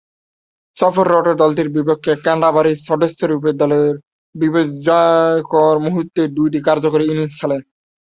সফররত 0.77 1.27
দলটির 1.41 1.69
বিপক্ষে 1.75 2.13
ক্যান্টারবারির 2.25 2.83
সদস্যরূপে 2.87 3.51
দলের 3.61 3.87
বিপর্যয়কর 4.35 5.75
মুহুর্তে 5.85 6.21
দুইবার 6.37 6.65
কার্যকরী 6.67 7.03
ইনিংস 7.07 7.35
খেলেন। 7.39 7.61